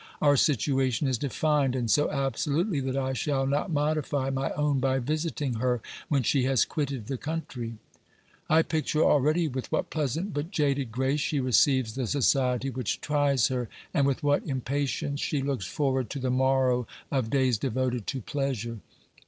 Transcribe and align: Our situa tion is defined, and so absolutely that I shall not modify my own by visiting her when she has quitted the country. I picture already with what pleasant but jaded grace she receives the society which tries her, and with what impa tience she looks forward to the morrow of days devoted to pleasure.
Our 0.19 0.33
situa 0.33 0.91
tion 0.91 1.07
is 1.07 1.19
defined, 1.19 1.75
and 1.75 1.87
so 1.87 2.09
absolutely 2.09 2.79
that 2.79 2.97
I 2.97 3.13
shall 3.13 3.45
not 3.45 3.69
modify 3.69 4.31
my 4.31 4.49
own 4.53 4.79
by 4.79 4.97
visiting 4.97 5.53
her 5.61 5.79
when 6.09 6.23
she 6.23 6.45
has 6.45 6.65
quitted 6.65 7.05
the 7.05 7.19
country. 7.19 7.75
I 8.49 8.63
picture 8.63 9.03
already 9.03 9.47
with 9.47 9.71
what 9.71 9.91
pleasant 9.91 10.33
but 10.33 10.49
jaded 10.49 10.91
grace 10.91 11.19
she 11.19 11.39
receives 11.39 11.93
the 11.93 12.07
society 12.07 12.71
which 12.71 12.99
tries 12.99 13.49
her, 13.49 13.69
and 13.93 14.07
with 14.07 14.23
what 14.23 14.43
impa 14.47 14.85
tience 14.85 15.19
she 15.19 15.43
looks 15.43 15.67
forward 15.67 16.09
to 16.09 16.19
the 16.19 16.31
morrow 16.31 16.87
of 17.11 17.29
days 17.29 17.59
devoted 17.59 18.07
to 18.07 18.21
pleasure. 18.21 18.79